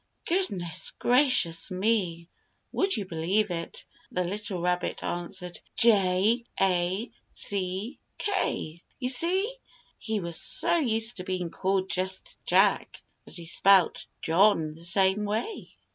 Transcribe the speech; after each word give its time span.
Goodness 0.25 0.89
gracious 0.97 1.69
me! 1.69 2.27
Would 2.71 2.97
you 2.97 3.05
believe 3.05 3.51
it, 3.51 3.85
the 4.11 4.23
little 4.23 4.59
rabbit 4.59 5.03
answered 5.03 5.59
"J 5.75 6.43
A 6.59 7.11
C 7.33 7.99
K!" 8.17 8.81
You 8.97 9.09
see, 9.09 9.55
he 9.99 10.19
was 10.19 10.41
so 10.41 10.77
used 10.79 11.17
to 11.17 11.23
being 11.23 11.51
called 11.51 11.87
just 11.87 12.35
"Jack" 12.47 13.03
that 13.25 13.35
he 13.35 13.45
spelt 13.45 14.07
"John" 14.23 14.73
the 14.73 14.85
same 14.85 15.23
way. 15.23 15.69